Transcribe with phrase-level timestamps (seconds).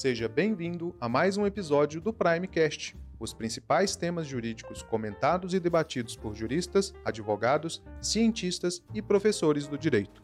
[0.00, 6.16] Seja bem-vindo a mais um episódio do Primecast, os principais temas jurídicos comentados e debatidos
[6.16, 10.22] por juristas, advogados, cientistas e professores do direito.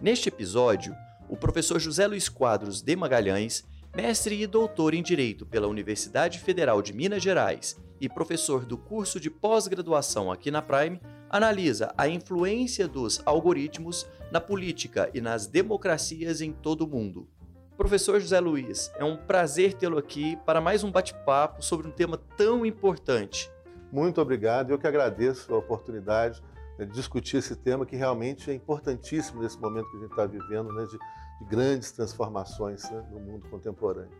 [0.00, 0.94] Neste episódio,
[1.28, 6.80] o professor José Luiz Quadros de Magalhães, mestre e doutor em Direito pela Universidade Federal
[6.80, 12.88] de Minas Gerais e professor do curso de pós-graduação aqui na Prime, analisa a influência
[12.88, 17.28] dos algoritmos na política e nas democracias em todo o mundo.
[17.76, 22.18] Professor José Luiz, é um prazer tê-lo aqui para mais um bate-papo sobre um tema
[22.36, 23.50] tão importante.
[23.90, 26.42] Muito obrigado, eu que agradeço a oportunidade
[26.78, 30.72] de discutir esse tema que realmente é importantíssimo nesse momento que a gente está vivendo,
[30.72, 34.10] né, de, de, grandes transformações né, no mundo contemporâneo.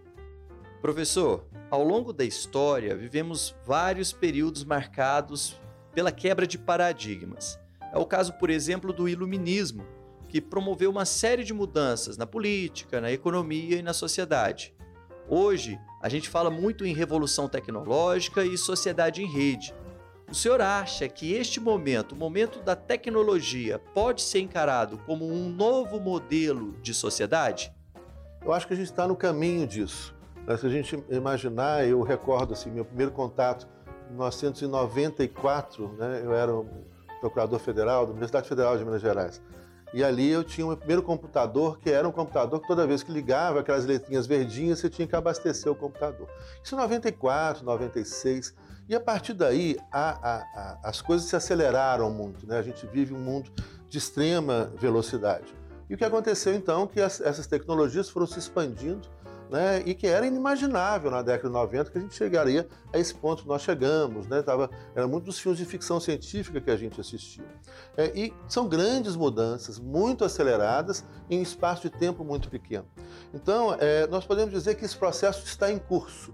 [0.80, 5.60] Professor, ao longo da história vivemos vários períodos marcados
[5.94, 7.60] pela quebra de paradigmas.
[7.92, 9.86] É o caso, por exemplo, do Iluminismo,
[10.26, 14.74] que promoveu uma série de mudanças na política, na economia e na sociedade.
[15.28, 19.74] Hoje, a gente fala muito em revolução tecnológica e sociedade em rede.
[20.30, 25.50] O senhor acha que este momento, o momento da tecnologia, pode ser encarado como um
[25.50, 27.70] novo modelo de sociedade?
[28.42, 30.18] Eu acho que a gente está no caminho disso.
[30.56, 33.68] Se a gente imaginar, eu recordo assim, meu primeiro contato
[34.10, 36.66] 1994, né, eu era um
[37.20, 39.40] procurador federal da Universidade Federal de Minas Gerais.
[39.92, 43.02] E ali eu tinha o meu primeiro computador, que era um computador que toda vez
[43.02, 46.28] que ligava, aquelas letrinhas verdinhas, você tinha que abastecer o computador.
[46.62, 48.54] Isso em 94, 96.
[48.88, 52.46] E a partir daí, a, a, a, as coisas se aceleraram muito.
[52.46, 52.58] Né?
[52.58, 53.50] A gente vive um mundo
[53.88, 55.52] de extrema velocidade.
[55.88, 59.08] E o que aconteceu então que as, essas tecnologias foram se expandindo
[59.50, 63.12] né, e que era inimaginável na década de 90 que a gente chegaria a esse
[63.14, 64.26] ponto que nós chegamos.
[64.28, 67.44] Né, tava, era muito dos filmes de ficção científica que a gente assistia.
[67.96, 72.86] É, e são grandes mudanças, muito aceleradas, em um espaço de tempo muito pequeno.
[73.34, 76.32] Então, é, nós podemos dizer que esse processo está em curso.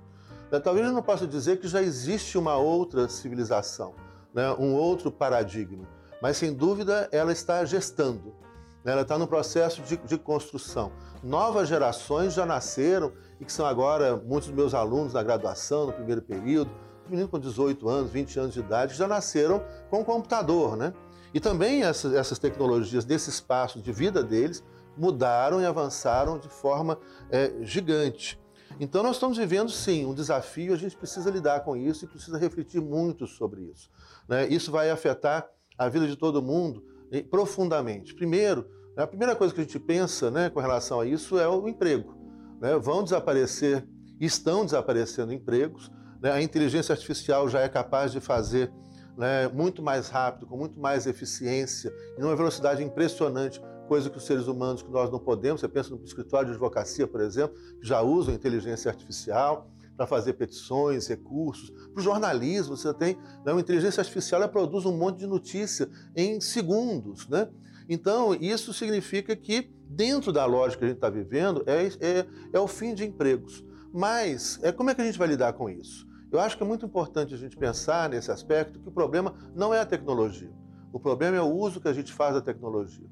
[0.53, 3.95] Né, talvez eu não possa dizer que já existe uma outra civilização,
[4.35, 5.89] né, um outro paradigma,
[6.21, 8.46] mas sem dúvida ela está gestando.
[8.87, 8.93] Né?
[8.93, 10.93] Ela está no processo de, de, construção.
[11.21, 15.93] Novas gerações já nasceram e que são agora muitos dos meus alunos na graduação, no
[15.93, 16.71] primeiro período,
[17.09, 20.95] meninos com 18 anos, 20 anos de idade, já nasceram com computador, né?
[21.35, 24.65] E também essas, essas tecnologias desse espaço de vida deles
[24.97, 26.99] mudaram e avançaram de forma
[27.29, 28.41] é, gigante.
[28.79, 32.39] Então nós estamos vivendo sim um desafio, a gente precisa lidar com isso e precisa
[32.39, 33.91] refletir muito sobre isso.
[34.29, 34.47] Né?
[34.47, 36.96] Isso vai afetar a vida de todo mundo
[37.31, 38.15] profundamente.
[38.15, 41.69] Primeiro, a primeira coisa que a gente pensa né, com relação a isso é o
[41.69, 42.17] emprego.
[42.61, 42.77] Né?
[42.79, 43.87] Vão desaparecer,
[44.19, 45.91] estão desaparecendo empregos,
[46.21, 46.33] né?
[46.33, 48.73] a inteligência artificial já é capaz de fazer
[49.17, 54.25] né, muito mais rápido, com muito mais eficiência e numa velocidade impressionante, coisa que os
[54.25, 55.61] seres humanos que nós não podemos.
[55.61, 60.35] Você pensa no escritório de advocacia, por exemplo, que já usam inteligência artificial para fazer
[60.35, 61.71] petições, recursos.
[61.71, 65.89] Para o jornalismo, você tem né, uma inteligência artificial, ela produz um monte de notícia
[66.15, 67.29] em segundos.
[67.29, 67.49] Né?
[67.89, 72.61] Então, isso significa que, dentro da lógica que a gente está vivendo, é, é, é
[72.61, 73.65] o fim de empregos.
[73.93, 76.07] Mas, é, como é que a gente vai lidar com isso?
[76.31, 79.73] Eu acho que é muito importante a gente pensar nesse aspecto que o problema não
[79.73, 80.53] é a tecnologia.
[80.93, 83.09] O problema é o uso que a gente faz da tecnologia.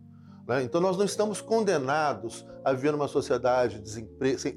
[0.46, 0.62] Né?
[0.62, 3.82] Então, nós não estamos condenados a viver numa sociedade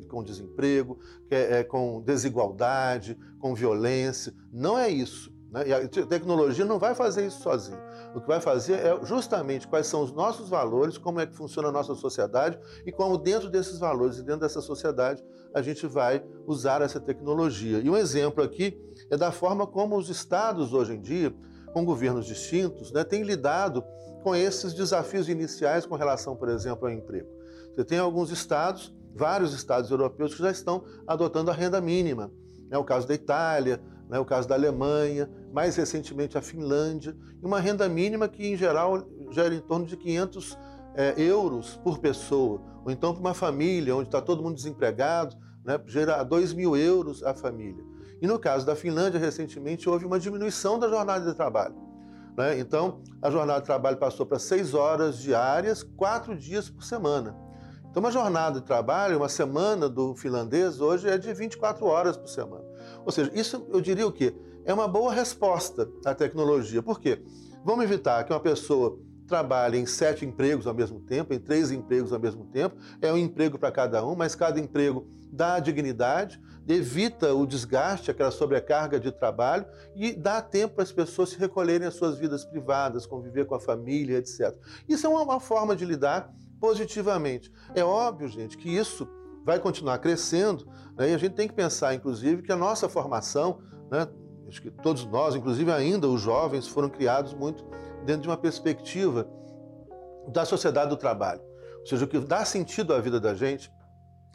[0.07, 0.99] com desemprego,
[1.29, 4.33] é, com desigualdade, com violência.
[4.51, 5.35] Não é isso.
[5.51, 5.67] Né?
[5.67, 7.79] E a tecnologia não vai fazer isso sozinha.
[8.13, 11.69] O que vai fazer é justamente quais são os nossos valores, como é que funciona
[11.69, 15.23] a nossa sociedade e como dentro desses valores e dentro dessa sociedade
[15.53, 17.79] a gente vai usar essa tecnologia.
[17.79, 18.77] E um exemplo aqui
[19.09, 21.33] é da forma como os estados hoje em dia,
[21.73, 23.83] com governos distintos, né, têm lidado
[24.27, 27.29] com esses desafios iniciais com relação, por exemplo, ao emprego.
[27.73, 32.29] Você tem alguns estados, vários estados europeus que já estão adotando a renda mínima.
[32.69, 37.45] É o caso da Itália, é o caso da Alemanha, mais recentemente a Finlândia, e
[37.45, 40.57] uma renda mínima que, em geral, gera em torno de 500
[40.93, 42.61] é, euros por pessoa.
[42.83, 47.23] Ou então, para uma família onde está todo mundo desempregado, né, gera 2 mil euros
[47.23, 47.81] a família.
[48.21, 51.86] E no caso da Finlândia, recentemente, houve uma diminuição da jornada de trabalho.
[52.37, 52.59] Né?
[52.59, 57.35] Então, a jornada de trabalho passou para seis horas diárias, quatro dias por semana.
[57.89, 62.29] Então, uma jornada de trabalho, uma semana do finlandês hoje é de 24 horas por
[62.29, 62.63] semana.
[63.03, 64.35] Ou seja, isso eu diria o quê?
[64.63, 66.83] É uma boa resposta à tecnologia.
[66.83, 67.23] Por quê?
[67.65, 72.13] Vamos evitar que uma pessoa trabalha em sete empregos ao mesmo tempo, em três empregos
[72.13, 77.33] ao mesmo tempo, é um emprego para cada um, mas cada emprego dá dignidade, evita
[77.33, 79.65] o desgaste, aquela sobrecarga de trabalho
[79.95, 83.59] e dá tempo para as pessoas se recolherem às suas vidas privadas, conviver com a
[83.59, 84.53] família, etc.
[84.87, 87.51] Isso é uma forma de lidar positivamente.
[87.73, 89.07] É óbvio, gente, que isso
[89.45, 90.67] vai continuar crescendo
[90.97, 91.11] né?
[91.11, 93.59] e a gente tem que pensar, inclusive, que a nossa formação,
[93.89, 94.05] né?
[94.47, 97.63] acho que todos nós, inclusive ainda os jovens, foram criados muito
[98.05, 99.25] dentro de uma perspectiva
[100.27, 101.41] da sociedade do trabalho.
[101.79, 103.71] Ou seja, o que dá sentido à vida da gente,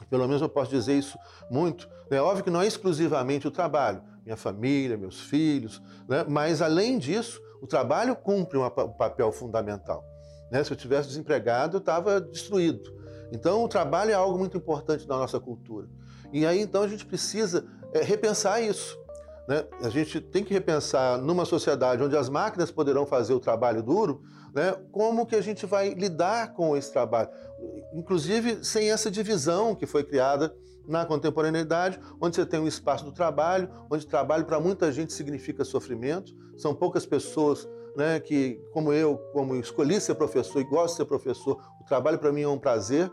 [0.08, 1.18] pelo menos eu posso dizer isso
[1.50, 6.24] muito, é óbvio que não é exclusivamente o trabalho, minha família, meus filhos, né?
[6.28, 10.04] mas além disso, o trabalho cumpre um papel fundamental.
[10.50, 10.62] Né?
[10.62, 12.92] Se eu tivesse desempregado, eu estava destruído.
[13.32, 15.88] Então, o trabalho é algo muito importante na nossa cultura.
[16.32, 18.98] E aí, então, a gente precisa é, repensar isso.
[19.48, 19.64] Né?
[19.82, 24.22] A gente tem que repensar numa sociedade onde as máquinas poderão fazer o trabalho duro,
[24.54, 24.76] né?
[24.92, 27.28] como que a gente vai lidar com esse trabalho.
[27.92, 30.54] Inclusive, sem essa divisão que foi criada
[30.86, 35.64] na contemporaneidade, onde você tem um espaço do trabalho, onde trabalho para muita gente significa
[35.64, 36.32] sofrimento.
[36.56, 41.04] São poucas pessoas né, que, como eu, como escolhi ser professor e gosto de ser
[41.04, 43.10] professor, o trabalho para mim é um prazer,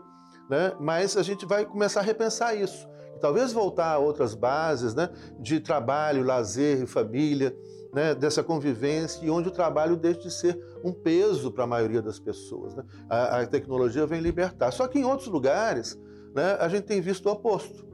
[0.48, 2.88] né, mas a gente vai começar a repensar isso.
[3.20, 7.54] Talvez voltar a outras bases né, de trabalho, lazer e família,
[7.92, 12.00] né, dessa convivência, e onde o trabalho deixa de ser um peso para a maioria
[12.00, 12.74] das pessoas.
[12.74, 12.84] Né?
[13.08, 14.70] A, a, tecnologia vem libertar.
[14.70, 15.98] Só que em outros lugares
[16.34, 17.84] né, a gente tem visto o oposto.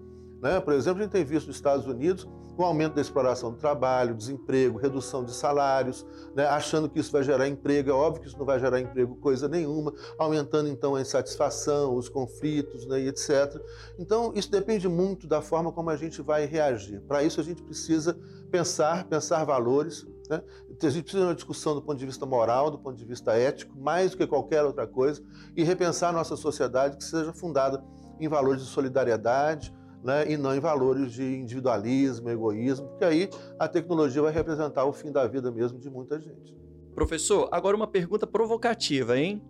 [0.41, 0.61] Né?
[0.61, 2.29] Por exemplo, a gente tem visto nos Estados Unidos
[2.63, 7.23] o aumento da exploração do trabalho, desemprego, redução de salários, né, achando que isso vai
[7.23, 7.91] gerar emprego.
[7.91, 12.09] É óbvio que isso não vai gerar emprego coisa nenhuma, aumentando então a insatisfação, os
[12.09, 13.61] conflitos né, e etc.
[13.99, 17.01] Então, isso depende muito da forma como a gente vai reagir.
[17.03, 18.19] Para isso, a gente precisa
[18.51, 20.07] pensar, pensar valores.
[20.29, 20.43] Né?
[20.83, 23.37] A gente precisa de uma discussão do ponto de vista moral, do ponto de vista
[23.37, 25.23] ético, mais do que qualquer outra coisa,
[25.57, 27.85] e repensar a nossa sociedade que seja fundada
[28.19, 33.67] em valores de solidariedade, né, e não em valores de individualismo, egoísmo, porque aí a
[33.69, 36.57] tecnologia vai representar o fim da vida mesmo de muita gente.
[36.95, 39.43] Professor, agora uma pergunta provocativa, hein?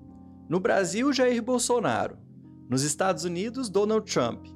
[0.48, 2.18] No Brasil, Jair Bolsonaro.
[2.68, 4.46] Nos Estados Unidos, Donald Trump.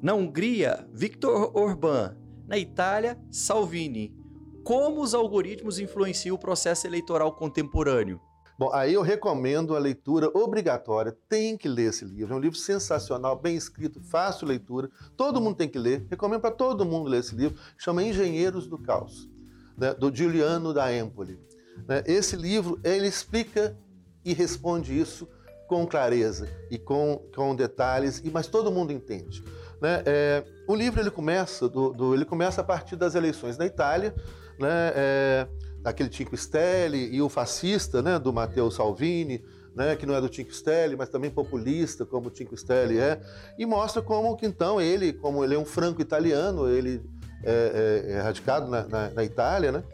[0.00, 2.16] Na Hungria, Viktor Orbán.
[2.46, 4.14] Na Itália, Salvini.
[4.62, 8.20] Como os algoritmos influenciam o processo eleitoral contemporâneo?
[8.58, 11.16] Bom, aí eu recomendo a leitura obrigatória.
[11.28, 12.34] Tem que ler esse livro.
[12.34, 14.90] É um livro sensacional, bem escrito, fácil leitura.
[15.16, 16.04] Todo mundo tem que ler.
[16.10, 17.56] Recomendo para todo mundo ler esse livro.
[17.76, 19.30] Chama Engenheiros do Caos,
[19.76, 21.38] né, do Giuliano da Empoli.
[21.86, 23.78] Né, esse livro ele explica
[24.24, 25.28] e responde isso
[25.68, 29.44] com clareza e com, com detalhes, mas todo mundo entende.
[29.80, 30.02] Né?
[30.04, 34.12] É, o livro ele começa, do, do, ele começa a partir das eleições na Itália.
[34.58, 34.92] Né?
[34.96, 35.48] É,
[35.82, 39.44] daquele Cinque Stelle e o fascista, né, do Matteo Salvini,
[39.74, 43.20] né, que não é do Cinque Stelle, mas também populista, como o Stelle é,
[43.58, 47.00] e mostra como que então ele, como ele é um franco-italiano, ele
[47.44, 49.84] é, é, é radicado na, na, na, Itália, né,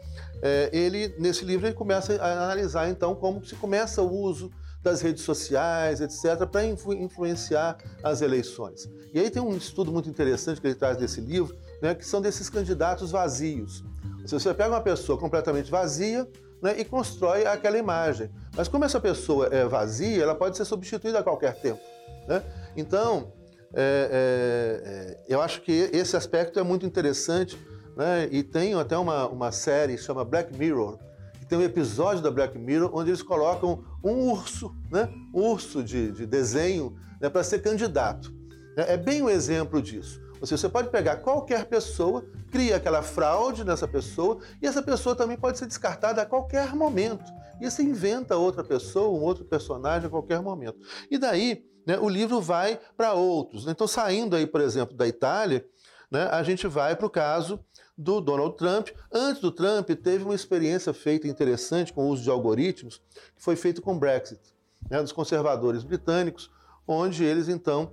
[0.41, 4.51] é, ele, nesse livro, ele começa a analisar então como se começa o uso
[4.81, 8.87] das redes sociais, etc., para influ influenciar as eleições.
[9.11, 12.21] E aí tem um estudo muito interessante que ele traz desse livro, né, que são
[12.21, 13.83] desses candidatos vazios.
[14.25, 16.27] Se você pega uma pessoa completamente vazia
[16.61, 18.29] né, e constrói aquela imagem.
[18.55, 21.81] Mas como essa pessoa é vazia, ela pode ser substituída a qualquer tempo.
[22.27, 22.43] Né?
[22.75, 23.31] Então,
[23.73, 27.57] é, é, é, eu acho que esse aspecto é muito interessante.
[27.95, 28.27] Né?
[28.31, 30.97] E tem até uma, uma série que chama Black Mirror,
[31.39, 35.09] que tem um episódio da Black Mirror onde eles colocam um urso, né?
[35.33, 37.29] um urso de, de desenho, né?
[37.29, 38.33] para ser candidato.
[38.75, 40.19] É bem um exemplo disso.
[40.39, 45.15] Ou seja, você pode pegar qualquer pessoa, cria aquela fraude nessa pessoa e essa pessoa
[45.15, 47.23] também pode ser descartada a qualquer momento.
[47.59, 50.77] E você inventa outra pessoa, um outro personagem a qualquer momento.
[51.09, 53.67] E daí, né, o livro vai para outros.
[53.67, 55.65] Então, saindo aí, por exemplo, da Itália,
[56.11, 57.59] né, a gente vai para o caso
[57.97, 58.89] do Donald Trump.
[59.11, 63.01] Antes do Trump, teve uma experiência feita interessante com o uso de algoritmos,
[63.35, 64.41] que foi feito com o Brexit,
[64.89, 66.51] né, dos conservadores britânicos,
[66.87, 67.91] onde eles então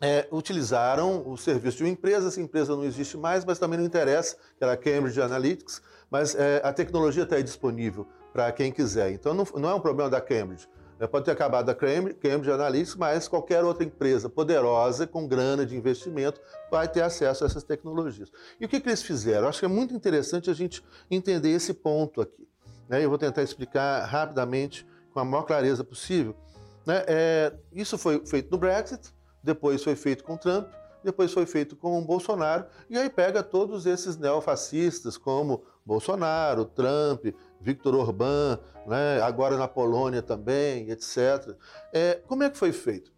[0.00, 3.86] é, utilizaram o serviço de uma empresa, essa empresa não existe mais, mas também não
[3.86, 8.70] interessa, que era a Cambridge Analytics, mas é, a tecnologia está aí disponível para quem
[8.70, 9.10] quiser.
[9.10, 10.68] Então não, não, é um problema da Cambridge.
[10.98, 11.06] Né?
[11.06, 15.74] Pode ter acabado a Cambridge, Cambridge Analytics, mas qualquer outra empresa poderosa, com grana de
[15.76, 18.30] investimento, vai ter acesso a essas tecnologias.
[18.60, 19.48] E o que, que eles fizeram?
[19.48, 22.46] Acho que é muito interessante a gente entender esse ponto aqui.
[22.88, 23.02] Né?
[23.02, 26.36] Eu vou tentar explicar rapidamente, com a maior clareza possível.
[26.84, 27.02] Né?
[27.06, 29.15] É, isso foi feito no Brexit,
[29.46, 30.66] depois foi feito com Trump,
[31.04, 37.26] depois foi feito com Bolsonaro, e aí pega todos esses neofascistas, como Bolsonaro, Trump,
[37.60, 41.56] Victor Orbán, né, agora na Polônia também, etc.
[41.92, 43.12] É, como é que foi feito?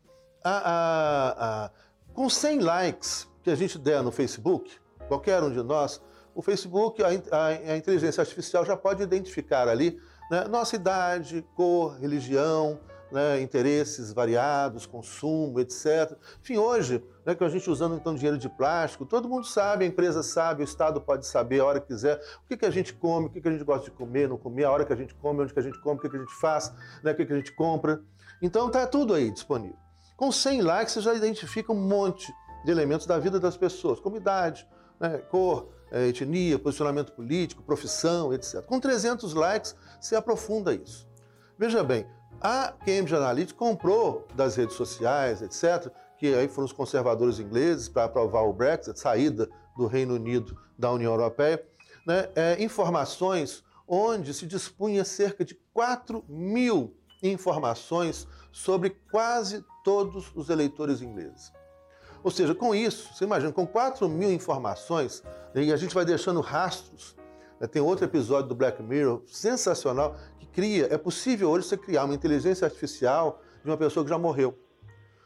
[0.44, 1.70] A, a, a,
[2.12, 4.70] com 100 likes que a gente der no Facebook,
[5.08, 6.02] qualquer um de nós,
[6.34, 9.98] o Facebook, a, inteligência artificial já pode identificar ali
[10.30, 12.78] né, nossa idade, cor, religião,
[13.10, 16.12] né, interesses variados, consumo, etc.
[16.40, 19.88] Enfim, hoje, né, que a gente usando então dinheiro de plástico, todo mundo sabe, a
[19.88, 22.92] empresa sabe, o Estado pode saber a hora que quiser o que, que a gente
[22.92, 24.96] come, o que, que a gente gosta de comer, não comer, a hora que a
[24.96, 26.72] gente come, onde que a gente come, o que, que a gente faz,
[27.02, 28.00] né, o que, que a gente compra.
[28.40, 29.76] Então está tudo aí disponível.
[30.16, 32.32] Com 100 likes você já identifica um monte
[32.64, 34.66] de elementos da vida das pessoas, como idade,
[35.00, 38.62] né, cor, eh, etnia, posicionamento político, profissão, etc.
[38.62, 41.08] Com 300 likes, você aprofunda isso.
[41.58, 42.06] Veja bem,
[42.40, 48.04] a Cambridge Analytica comprou das redes sociais, etc., que aí foram os conservadores ingleses para
[48.04, 51.64] aprovar o Brexit, saída do Reino Unido da União Europeia,
[52.06, 60.50] né, é, informações onde se dispunha cerca de 4 mil informações sobre quase todos os
[60.50, 61.52] eleitores ingleses.
[62.22, 65.22] Ou seja, com isso, você imagina, com 4 mil informações,
[65.54, 67.16] e a gente vai deixando rastros.
[67.60, 70.16] Né, tem outro episódio do Black Mirror sensacional
[70.58, 74.58] cria, é possível hoje você criar uma inteligência artificial de uma pessoa que já morreu.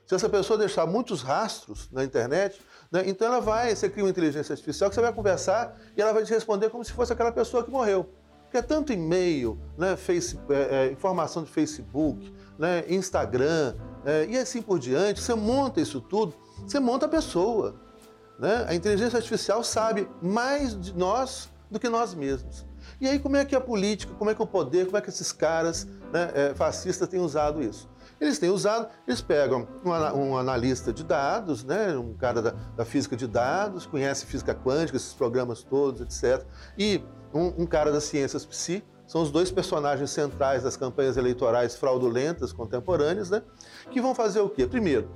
[0.07, 2.61] Se essa pessoa deixar muitos rastros na internet,
[2.91, 6.13] né, então ela vai, você cria uma inteligência artificial que você vai conversar e ela
[6.13, 8.11] vai te responder como se fosse aquela pessoa que morreu.
[8.43, 13.75] Porque é tanto e-mail, né, face, é, é, informação de Facebook, né, Instagram
[14.05, 17.75] é, e assim por diante, você monta isso tudo, você monta a pessoa.
[18.39, 18.67] Né?
[18.69, 22.71] A inteligência artificial sabe mais de nós do que nós mesmos.
[23.03, 25.09] E aí, como é que a política, como é que o poder, como é que
[25.09, 27.91] esses caras né, é, fascistas têm usado isso?
[28.21, 33.17] Eles têm usado, eles pegam um, analista de dados, né, um cara da, da, física
[33.17, 36.47] de dados, conhece física quântica, esses programas todos, etc.
[36.79, 37.03] E
[37.35, 42.53] um, um cara das ciências psi, são os dois personagens centrais das campanhas eleitorais fraudulentas
[42.53, 43.43] contemporâneas, né,
[43.91, 44.65] que vão fazer o quê?
[44.65, 45.11] Primeiro,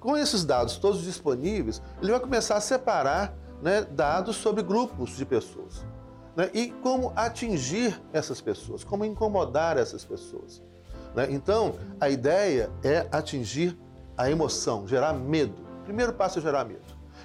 [0.00, 3.32] com esses dados todos disponíveis, ele vai começar a separar
[3.62, 5.88] né, dados sobre grupos de pessoas.
[6.40, 6.48] Né?
[6.54, 10.62] E como atingir essas pessoas, como incomodar essas pessoas.
[11.14, 11.26] Né?
[11.28, 13.78] Então, a ideia é atingir
[14.16, 15.62] a emoção, gerar medo.
[15.82, 16.80] O primeiro passo é gerar medo.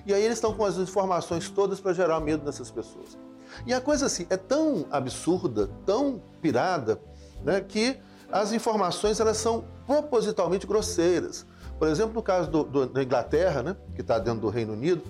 [0.05, 3.17] E aí eles estão com as informações todas para gerar medo nessas pessoas.
[3.65, 6.99] E a coisa assim é tão absurda, tão pirada,
[7.41, 7.97] né, que
[8.29, 11.45] as informações elas são propositalmente grosseiras.
[11.79, 15.03] Por exemplo, no caso do, do, da Inglaterra, né, que está dentro do Reino Unido,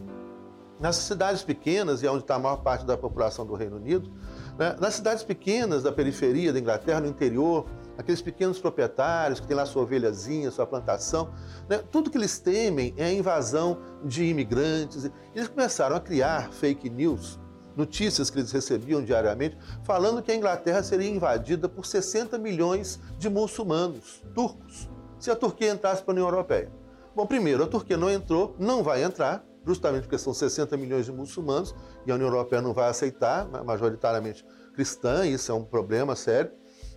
[0.80, 4.12] nas cidades pequenas, e é onde está a maior parte da população do Reino Unido,
[4.58, 7.66] né, nas cidades pequenas da periferia da Inglaterra, no interior,
[7.98, 11.32] aqueles pequenos proprietários que têm lá sua ovelhazinha, sua plantação,
[11.70, 15.10] né, tudo que eles temem é a invasão de imigrantes.
[15.34, 17.40] Eles começaram a criar fake news,
[17.76, 23.30] notícias que eles recebiam diariamente, falando que a Inglaterra seria invadida por 60 milhões de
[23.30, 26.72] muçulmanos, turcos, se a Turquia entrasse para a União Europeia.
[27.16, 31.12] Bom, primeiro, a Turquia não entrou, não vai entrar, justamente porque são 60 milhões de
[31.12, 36.16] muçulmanos e a União Europeia não vai aceitar, né, majoritariamente cristã, isso é um problema
[36.16, 36.52] sério.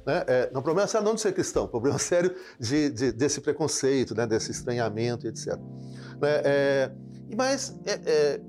[0.05, 0.25] Né?
[0.27, 4.27] É, não problema sério não de ser cristão, problema sério de, de, desse preconceito, né?
[4.27, 5.57] desse estranhamento, etc.
[6.21, 6.43] Né?
[6.45, 6.93] É,
[7.37, 8.41] mas, é, é,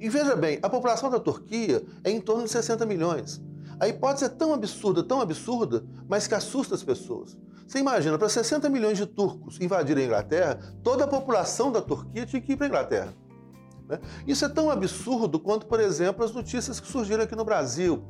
[0.00, 3.40] e veja bem, a população da Turquia é em torno de 60 milhões.
[3.78, 7.36] A hipótese é tão absurda, tão absurda, mas que assusta as pessoas.
[7.66, 12.26] Você imagina, para 60 milhões de turcos invadirem a Inglaterra, toda a população da Turquia
[12.26, 13.14] tinha que ir para a Inglaterra.
[13.88, 13.98] Né?
[14.26, 18.02] Isso é tão absurdo quanto, por exemplo, as notícias que surgiram aqui no Brasil.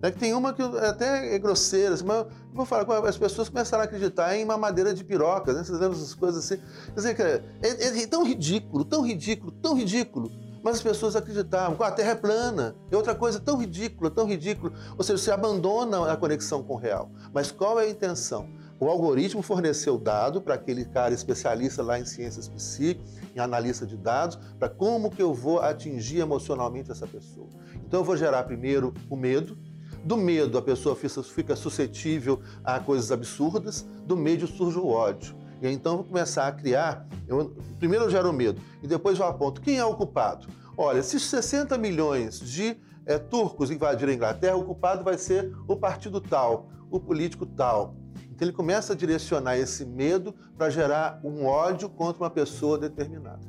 [0.00, 0.10] Né?
[0.10, 4.36] Tem uma que até é grosseira, assim, mas vou falar, as pessoas começaram a acreditar
[4.36, 5.64] em mamadeira de piroca, né?
[5.64, 6.62] vocês lembram essas coisas assim?
[6.86, 10.30] Quer dizer, é, é, é tão ridículo, tão ridículo, tão ridículo,
[10.62, 12.74] mas as pessoas acreditavam que a Terra é plana.
[12.90, 14.72] É outra coisa tão ridícula, tão ridícula.
[14.96, 17.10] Ou seja, você abandona a conexão com o real.
[17.32, 18.48] Mas qual é a intenção?
[18.80, 23.96] O algoritmo forneceu dado para aquele cara especialista lá em ciências psíquicas em analista de
[23.96, 27.48] dados, para como que eu vou atingir emocionalmente essa pessoa.
[27.86, 29.56] Então eu vou gerar primeiro o medo,
[30.04, 35.36] do medo a pessoa fica suscetível a coisas absurdas, do medo surge o ódio.
[35.60, 38.86] E aí, então eu vou começar a criar, eu, primeiro eu gero o medo e
[38.86, 40.46] depois eu aponto quem é o culpado.
[40.76, 45.74] Olha, se 60 milhões de é, turcos invadirem a Inglaterra, o culpado vai ser o
[45.74, 47.96] partido tal, o político tal.
[48.38, 53.40] Então ele começa a direcionar esse medo para gerar um ódio contra uma pessoa determinada.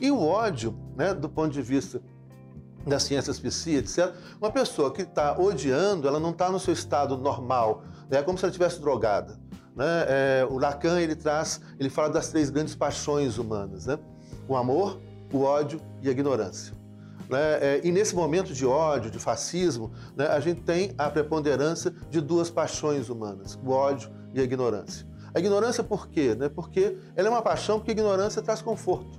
[0.00, 2.00] E o ódio, né, do ponto de vista
[2.86, 7.16] das ciências psi, etc., uma pessoa que está odiando, ela não está no seu estado
[7.16, 9.40] normal, né, é como se ela estivesse drogada.
[9.74, 10.04] Né?
[10.06, 13.98] É, o Lacan ele traz, ele fala das três grandes paixões humanas, né?
[14.46, 15.00] o amor,
[15.32, 16.72] o ódio e a ignorância.
[17.28, 17.58] Né?
[17.60, 22.20] É, e nesse momento de ódio, de fascismo, né, a gente tem a preponderância de
[22.20, 25.06] duas paixões humanas, o ódio e a ignorância.
[25.34, 26.34] A ignorância por quê?
[26.34, 26.48] Né?
[26.48, 29.18] Porque ela é uma paixão porque a ignorância traz conforto.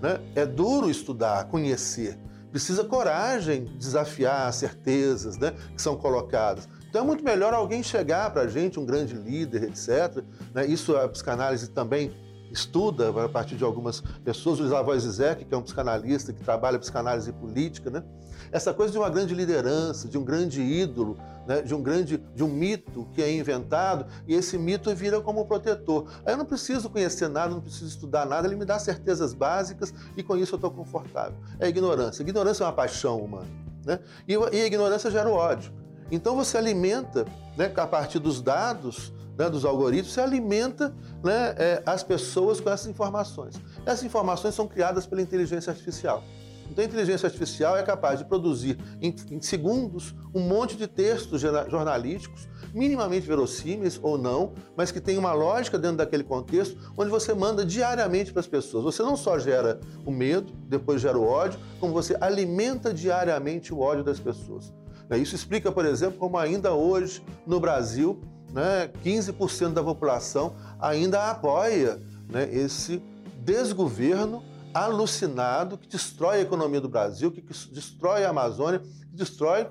[0.00, 0.20] Né?
[0.34, 2.18] É duro estudar, conhecer.
[2.50, 6.68] Precisa coragem de desafiar as certezas né, que são colocadas.
[6.88, 10.22] Então é muito melhor alguém chegar para a gente, um grande líder, etc.
[10.54, 10.64] Né?
[10.66, 12.12] Isso a psicanálise também
[12.54, 16.78] estuda a partir de algumas pessoas, o Slavoj Zizek, que é um psicanalista que trabalha
[16.78, 18.02] psicanálise política, né?
[18.50, 21.62] Essa coisa de uma grande liderança, de um grande ídolo, né?
[21.62, 26.06] de um grande, de um mito que é inventado e esse mito vira como protetor.
[26.24, 29.92] Aí eu não preciso conhecer nada, não preciso estudar nada, ele me dá certezas básicas
[30.16, 31.36] e com isso eu estou confortável.
[31.58, 32.22] É ignorância.
[32.22, 33.48] Ignorância é uma paixão humana,
[33.84, 33.98] né?
[34.28, 35.72] E, e a ignorância gera o ódio.
[36.10, 37.24] Então você alimenta,
[37.56, 42.70] né, a partir dos dados, né, dos algoritmos, você alimenta né, é, as pessoas com
[42.70, 43.54] essas informações.
[43.84, 46.22] Essas informações são criadas pela inteligência artificial.
[46.70, 51.40] Então, a inteligência artificial é capaz de produzir em, em segundos um monte de textos
[51.40, 57.32] jornalísticos, minimamente verossímeis ou não, mas que tem uma lógica dentro daquele contexto, onde você
[57.32, 58.82] manda diariamente para as pessoas.
[58.84, 63.78] Você não só gera o medo, depois gera o ódio, como você alimenta diariamente o
[63.78, 64.72] ódio das pessoas.
[65.08, 68.20] Né, isso explica, por exemplo, como ainda hoje no Brasil
[68.54, 73.02] né, 15% da população ainda apoia né, esse
[73.40, 79.68] desgoverno alucinado que destrói a economia do Brasil, que destrói a Amazônia, que destrói,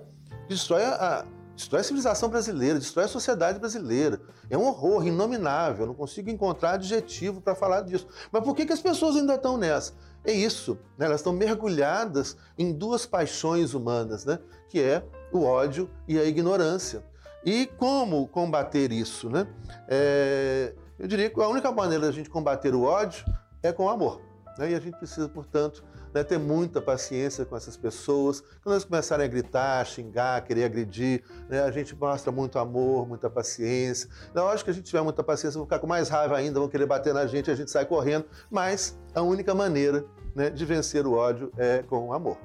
[0.49, 1.25] destrói, a,
[1.55, 4.21] destrói a civilização brasileira, destrói a sociedade brasileira.
[4.49, 8.05] É um horror inominável, não consigo encontrar adjetivo para falar disso.
[8.31, 9.93] Mas por que, que as pessoas ainda estão nessa?
[10.25, 11.05] É isso, né?
[11.05, 14.39] elas estão mergulhadas em duas paixões humanas, né?
[14.69, 17.03] que é o ódio e a ignorância.
[17.45, 19.29] E como combater isso?
[19.29, 19.47] Né?
[19.87, 23.25] É, eu diria que a única maneira da gente combater o ódio
[23.61, 24.21] é com o amor.
[24.57, 24.71] Né?
[24.71, 25.83] E a gente precisa, portanto,
[26.13, 28.41] né, ter muita paciência com essas pessoas.
[28.61, 33.29] Quando elas começarem a gritar, xingar, querer agredir, né, a gente mostra muito amor, muita
[33.29, 34.09] paciência.
[34.33, 36.69] Na hora que a gente tiver muita paciência, vão ficar com mais raiva ainda, vão
[36.69, 38.25] querer bater na gente, a gente sai correndo.
[38.49, 42.37] Mas a única maneira né, de vencer o ódio é com o amor.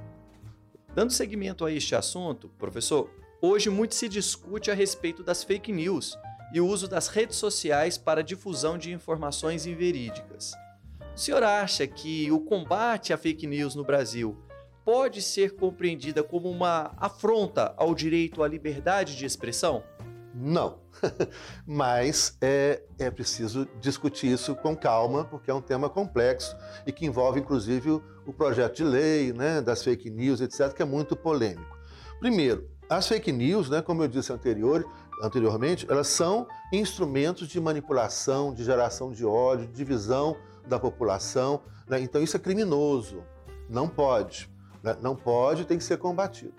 [0.95, 3.11] Dando seguimento a este assunto, professor,
[3.41, 6.19] Hoje muito se discute a respeito das fake news
[6.53, 10.55] e o uso das redes sociais para difusão de informações inverídicas.
[11.15, 14.37] O senhor acha que o combate à fake news no Brasil
[14.85, 19.85] pode ser compreendida como uma afronta ao direito à liberdade de expressão?
[20.35, 20.81] Não,
[21.65, 27.07] mas é, é preciso discutir isso com calma, porque é um tema complexo e que
[27.07, 31.15] envolve, inclusive, o, o projeto de lei né, das fake news, etc., que é muito
[31.15, 31.79] polêmico.
[32.19, 34.87] Primeiro, as fake news, né, como eu disse anterior,
[35.23, 41.61] anteriormente, elas são instrumentos de manipulação, de geração de ódio, de divisão da população.
[41.87, 42.01] Né?
[42.01, 43.23] Então isso é criminoso.
[43.69, 44.51] Não pode.
[44.83, 44.97] Né?
[45.03, 46.55] Não pode, tem que ser combatido.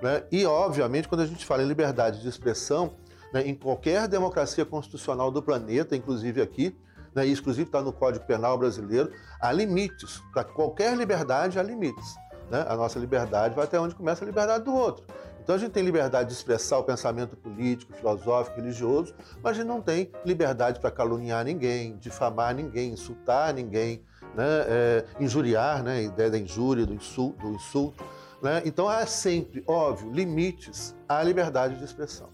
[0.00, 0.24] Né?
[0.30, 2.94] E, obviamente, quando a gente fala em liberdade de expressão,
[3.32, 6.76] né, em qualquer democracia constitucional do planeta, inclusive aqui,
[7.14, 10.20] né, inclusive está no Código Penal brasileiro, há limites.
[10.32, 12.14] Para qualquer liberdade, há limites.
[12.50, 12.64] Né?
[12.68, 15.06] A nossa liberdade vai até onde começa a liberdade do outro.
[15.42, 19.66] Então a gente tem liberdade de expressar o pensamento político, filosófico, religioso, mas a gente
[19.66, 24.02] não tem liberdade para caluniar ninguém, difamar ninguém, insultar ninguém,
[24.34, 24.44] né?
[24.68, 25.98] é, injuriar, né?
[25.98, 27.46] a ideia da injúria, do insulto.
[27.46, 28.04] Do insulto
[28.42, 28.60] né?
[28.64, 32.28] Então há sempre, óbvio, limites à liberdade de expressão,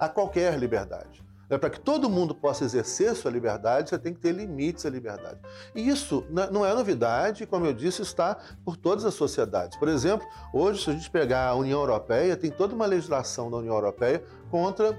[0.00, 1.22] a qualquer liberdade.
[1.50, 4.90] É, Para que todo mundo possa exercer sua liberdade, você tem que ter limites à
[4.90, 5.40] liberdade.
[5.74, 9.76] E isso não é novidade, como eu disse, está por todas as sociedades.
[9.76, 13.56] Por exemplo, hoje, se a gente pegar a União Europeia, tem toda uma legislação da
[13.56, 14.96] União Europeia contra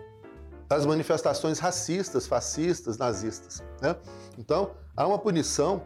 [0.69, 3.63] as manifestações racistas, fascistas, nazistas.
[3.81, 3.95] Né?
[4.37, 5.81] Então, há uma punição,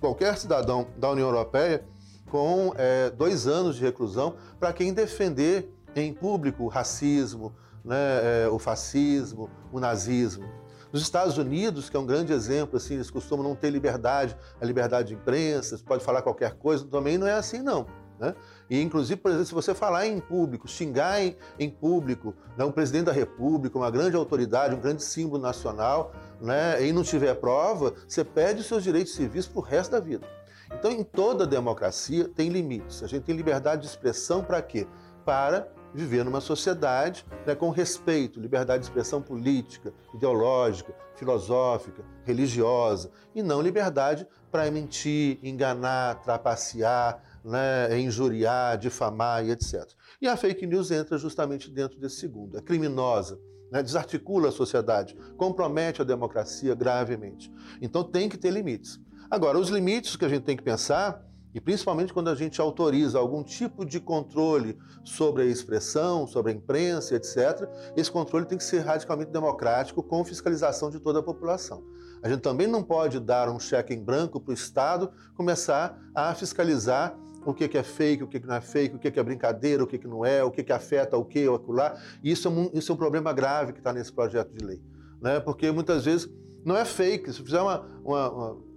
[0.00, 1.84] qualquer cidadão da União Europeia,
[2.30, 8.58] com é, dois anos de reclusão para quem defender em público racismo, né, é, o
[8.58, 10.48] fascismo, o nazismo.
[10.92, 14.64] Nos Estados Unidos, que é um grande exemplo, assim, eles costumam não ter liberdade, a
[14.64, 17.86] liberdade de imprensa, você pode falar qualquer coisa, também não é assim, não.
[18.18, 18.34] Né?
[18.68, 22.72] E, inclusive, por exemplo, se você falar em público, xingar em, em público né, um
[22.72, 27.94] presidente da República, uma grande autoridade, um grande símbolo nacional, né, e não tiver prova,
[28.06, 30.26] você perde os seus direitos civis para o resto da vida.
[30.72, 33.02] Então, em toda democracia, tem limites.
[33.02, 34.86] A gente tem liberdade de expressão para quê?
[35.24, 43.42] Para viver numa sociedade né, com respeito, liberdade de expressão política, ideológica, filosófica, religiosa, e
[43.42, 49.84] não liberdade para mentir, enganar, trapacear, né, injuriar, difamar e etc.
[50.20, 52.58] E a fake news entra justamente dentro desse segundo.
[52.58, 53.38] É criminosa,
[53.70, 57.52] né, desarticula a sociedade, compromete a democracia gravemente.
[57.80, 59.00] Então tem que ter limites.
[59.30, 63.18] Agora, os limites que a gente tem que pensar E principalmente quando a gente autoriza
[63.18, 68.64] algum tipo de controle sobre a expressão, sobre a imprensa, etc., esse controle tem que
[68.64, 71.82] ser radicalmente democrático, com fiscalização de toda a população.
[72.22, 76.34] A gente também não pode dar um cheque em branco para o Estado começar a
[76.34, 79.86] fiscalizar o que é fake, o que não é fake, o que é brincadeira, o
[79.86, 81.96] que não é, o que afeta o que ou aquilo lá.
[82.22, 84.82] Isso é um, isso é um problema grave que está nesse projeto de lei.
[85.20, 85.40] Né?
[85.40, 86.28] Porque muitas vezes
[86.64, 87.32] não é fake.
[87.32, 88.67] Se fizer uma, uma, uma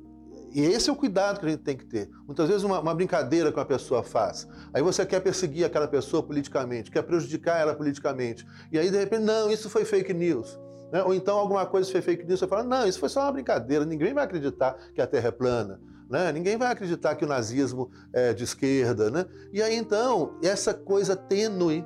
[0.54, 2.10] e esse é o cuidado que a gente tem que ter.
[2.26, 4.48] Muitas vezes uma, uma, brincadeira que uma pessoa faz.
[4.74, 8.46] Aí você quer perseguir aquela pessoa politicamente, quer prejudicar ela politicamente.
[8.72, 10.60] E aí, de repente, não, isso foi fake news.
[10.92, 11.02] Né?
[11.04, 13.86] Ou então alguma coisa foi fake news, você fala, não, isso foi só uma brincadeira,
[13.86, 15.80] ninguém vai acreditar que a Terra é plana.
[16.10, 16.32] Né?
[16.34, 19.10] Ninguém vai acreditar que o nazismo é de esquerda.
[19.10, 19.26] Né?
[19.54, 21.86] E aí, então, essa coisa tênue,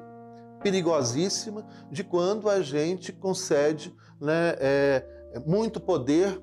[0.63, 5.06] perigosíssima, de quando a gente concede né, é,
[5.45, 6.41] muito poder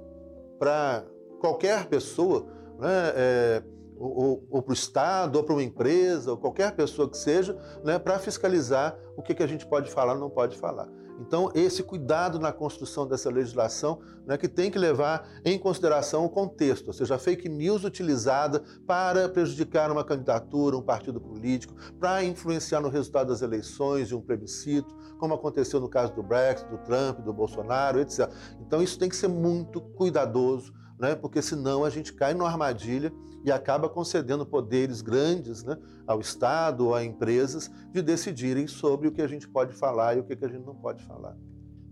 [0.60, 1.04] para
[1.42, 2.46] qualquer pessoa,
[2.78, 3.62] né, é,
[3.98, 7.98] ou, ou para o Estado, ou para uma empresa, ou qualquer pessoa que seja, né,
[7.98, 10.88] para fiscalizar o que, que a gente pode falar ou não pode falar.
[11.20, 16.28] Então, esse cuidado na construção dessa legislação né, que tem que levar em consideração o
[16.28, 22.24] contexto, ou seja, a fake news utilizada para prejudicar uma candidatura, um partido político, para
[22.24, 26.78] influenciar no resultado das eleições de um plebiscito, como aconteceu no caso do Brexit, do
[26.78, 28.30] Trump, do Bolsonaro, etc.
[28.60, 31.14] Então, isso tem que ser muito cuidadoso né?
[31.14, 33.12] porque senão a gente cai numa armadilha
[33.44, 35.76] e acaba concedendo poderes grandes né,
[36.06, 40.20] ao Estado ou a empresas de decidirem sobre o que a gente pode falar e
[40.20, 41.36] o que a gente não pode falar.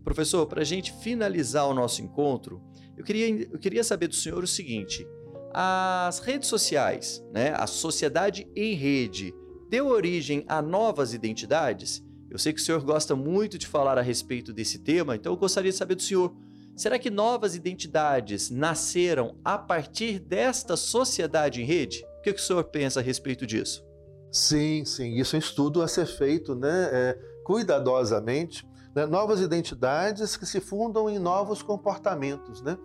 [0.04, 2.62] Professor, para a gente finalizar o nosso encontro,
[2.96, 5.06] eu queria, eu queria saber do senhor o seguinte:
[5.52, 9.34] as redes sociais, né, a sociedade em rede,
[9.68, 12.04] deu origem a novas identidades?
[12.30, 15.36] Eu sei que o senhor gosta muito de falar a respeito desse tema, então eu
[15.36, 16.34] gostaria de saber do senhor
[16.80, 22.02] Será que novas identidades nasceram a partir desta sociedade em rede?
[22.20, 23.84] O que, o senhor pensa a respeito disso?
[24.32, 25.12] Sim, sim.
[25.16, 28.66] Isso é um estudo a ser feito né, é, cuidadosamente.
[28.96, 32.62] Né, novas identidades que se fundam em novos comportamentos.
[32.62, 32.78] Né?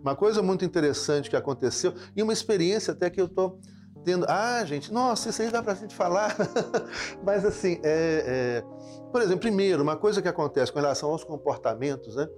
[0.00, 3.58] Uma coisa muito interessante que aconteceu, e uma experiência até que eu estou
[4.04, 4.26] tendo.
[4.28, 6.36] Ah, gente, nossa, isso aí dá para a gente falar.
[7.26, 9.10] Mas, assim, é, é...
[9.10, 12.28] por exemplo, primeiro, uma coisa que acontece com relação aos comportamentos, né?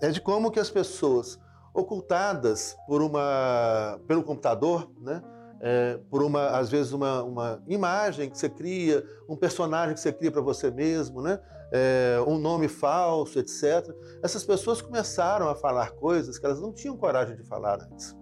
[0.00, 1.38] É de como que as pessoas
[1.74, 5.22] ocultadas por uma, pelo computador, né?
[5.60, 10.12] É, por uma, às vezes, uma, uma imagem que você cria, um personagem que você
[10.12, 11.40] cria para você mesmo, né?
[11.72, 13.92] É, um nome falso, etc.
[14.22, 18.16] Essas pessoas começaram a falar coisas que elas não tinham coragem de falar antes.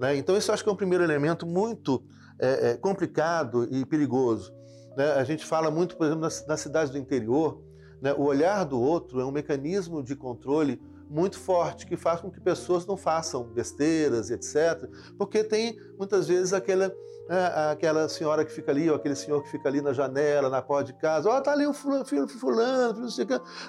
[0.00, 0.16] Né?
[0.16, 2.02] Então, isso acho que é um primeiro elemento muito
[2.40, 4.52] é, é complicado e perigoso.
[4.96, 5.12] Né?
[5.12, 7.62] A gente fala muito, por exemplo, nas, nas cidades do interior,
[8.00, 8.12] né?
[8.14, 12.40] o olhar do outro é um mecanismo de controle muito forte que faz com que
[12.40, 14.88] pessoas não façam besteiras, etc.
[15.16, 16.88] Porque tem muitas vezes aquela,
[17.28, 20.60] né, aquela senhora que fica ali, ou aquele senhor que fica ali na janela, na
[20.60, 23.06] porta de casa, ó, oh, tá ali o fulano, filho fulano.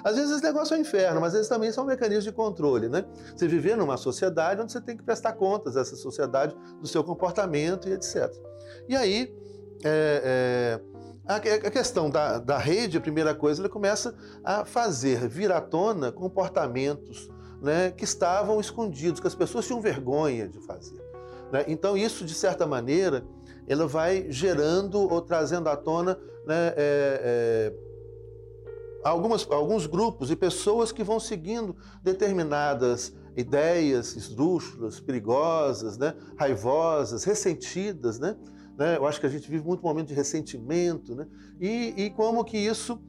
[0.04, 3.04] Às vezes esse negócio é um inferno, mas vezes também são mecanismos de controle, né?
[3.34, 7.02] Você viver numa sociedade onde você tem que prestar contas a essa sociedade do seu
[7.02, 8.30] comportamento e etc.
[8.88, 9.34] E aí,
[9.82, 10.49] é, é,
[11.36, 16.10] a questão da, da rede, a primeira coisa, ele começa a fazer vir à tona
[16.10, 17.28] comportamentos
[17.60, 21.00] né, que estavam escondidos, que as pessoas tinham vergonha de fazer.
[21.52, 21.64] Né?
[21.68, 23.24] Então, isso, de certa maneira,
[23.68, 27.74] ela vai gerando ou trazendo à tona né, é, é,
[29.04, 38.18] algumas, alguns grupos e pessoas que vão seguindo determinadas ideias esdrúxulas, perigosas, né, raivosas, ressentidas,
[38.18, 38.36] né?
[38.76, 38.96] Né?
[38.96, 41.26] Eu acho que a gente vive muito momento de ressentimento, né?
[41.60, 43.00] e, e como que isso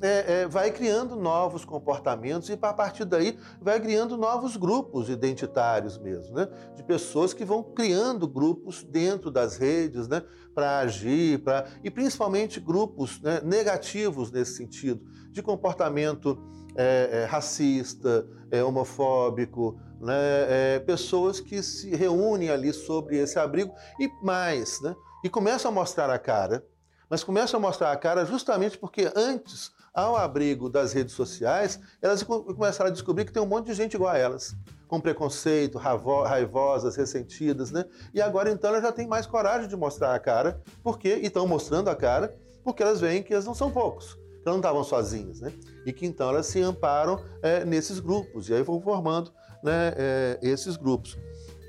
[0.00, 5.98] é, é, vai criando novos comportamentos e, a partir daí, vai criando novos grupos identitários
[5.98, 6.48] mesmo, né?
[6.76, 10.22] de pessoas que vão criando grupos dentro das redes né?
[10.54, 11.42] para agir,
[11.82, 13.40] e principalmente grupos né?
[13.42, 16.38] negativos nesse sentido, de comportamento
[16.78, 20.14] é, é racista, é, homofóbico, né?
[20.48, 24.94] É, pessoas que se reúnem ali sobre esse abrigo e mais, né?
[25.22, 26.64] e começam a mostrar a cara,
[27.08, 32.22] mas começam a mostrar a cara justamente porque antes, ao abrigo das redes sociais, elas
[32.22, 34.54] começaram a descobrir que tem um monte de gente igual a elas,
[34.86, 37.84] com preconceito, raivosas, ressentidas, né?
[38.14, 41.46] E agora então elas já têm mais coragem de mostrar a cara, porque e estão
[41.46, 44.84] mostrando a cara, porque elas veem que elas não são poucos, que elas não estavam
[44.84, 45.52] sozinhas, né?
[45.88, 50.38] E que então elas se amparam é, nesses grupos e aí vão formando né, é,
[50.42, 51.16] esses grupos.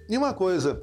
[0.09, 0.81] E uma coisa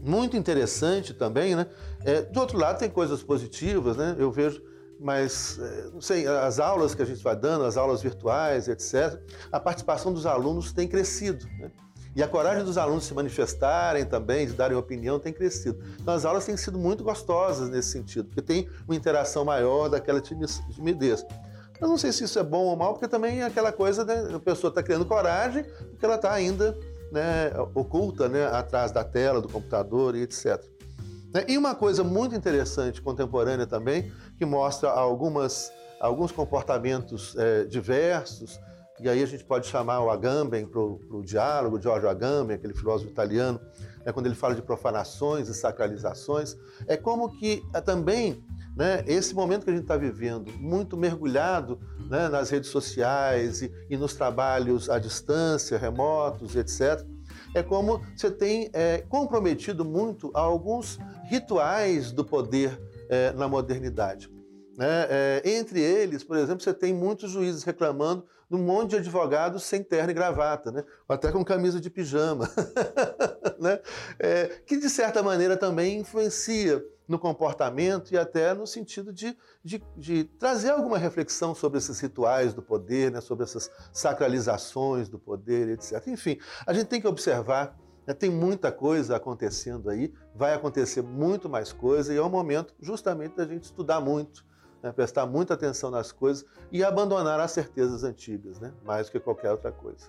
[0.00, 1.66] muito interessante também, né?
[2.04, 4.14] É, do outro lado, tem coisas positivas, né?
[4.16, 4.62] Eu vejo,
[5.00, 9.20] mas, é, não sei, as aulas que a gente vai dando, as aulas virtuais, etc.,
[9.50, 11.72] a participação dos alunos tem crescido, né?
[12.14, 15.82] E a coragem dos alunos se manifestarem também, de darem opinião, tem crescido.
[16.00, 20.20] Então as aulas têm sido muito gostosas nesse sentido, porque tem uma interação maior daquela
[20.20, 21.26] timidez.
[21.80, 24.34] Eu não sei se isso é bom ou mal, porque também é aquela coisa, né,
[24.34, 26.76] a pessoa está criando coragem, porque ela está ainda
[27.10, 30.62] né, oculta né, atrás da tela, do computador e etc.
[31.32, 38.60] Né, e uma coisa muito interessante, contemporânea também, que mostra algumas, alguns comportamentos é, diversos,
[39.00, 43.10] e aí a gente pode chamar o Agamben para o diálogo, Giorgio Agamben, aquele filósofo
[43.10, 43.58] italiano,
[44.04, 48.44] né, quando ele fala de profanações e sacralizações, é como que é, também
[48.76, 53.72] né, esse momento que a gente está vivendo, muito mergulhado né, nas redes sociais e,
[53.88, 57.04] e, nos trabalhos à distância, remotos, etc.,
[57.54, 64.30] é como você tem é, comprometido muito alguns rituais do poder é, na modernidade.
[64.76, 65.06] Né?
[65.10, 69.64] É, entre eles, por exemplo, você tem muitos juízes reclamando de um monte de advogados
[69.64, 70.84] sem terno e gravata, né?
[71.08, 72.50] ou até com camisa de pijama,
[73.60, 73.78] né?
[74.18, 79.82] É, que de certa maneira também influencia no comportamento e até no sentido de, de,
[79.96, 85.70] de, trazer alguma reflexão sobre esses rituais do poder, né, sobre essas sacralizações do poder,
[85.70, 86.06] etc.
[86.06, 91.48] Enfim, a gente tem que observar, né, tem muita coisa acontecendo aí, vai acontecer muito
[91.48, 94.46] mais coisa e é o momento justamente da gente estudar muito,
[94.80, 99.18] né, prestar muita atenção nas coisas e abandonar as certezas antigas, né, mais do que
[99.18, 100.06] qualquer outra coisa.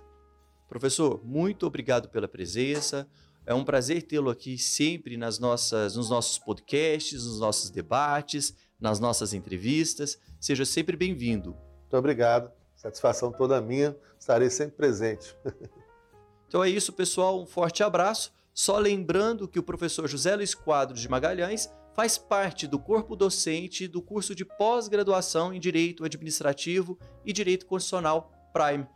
[0.70, 3.08] Professor, muito obrigado pela presença.
[3.46, 9.00] É um prazer tê-lo aqui sempre nas nossas, nos nossos podcasts, nos nossos debates, nas
[9.00, 10.20] nossas entrevistas.
[10.40, 11.56] Seja sempre bem-vindo.
[11.82, 12.52] Muito obrigado.
[12.76, 13.96] Satisfação toda minha.
[14.20, 15.36] Estarei sempre presente.
[16.48, 17.42] então é isso, pessoal.
[17.42, 18.32] Um forte abraço.
[18.54, 23.88] Só lembrando que o professor José Luiz Quadros de Magalhães faz parte do corpo docente
[23.88, 28.88] do curso de pós-graduação em Direito Administrativo e Direito Constitucional Prime.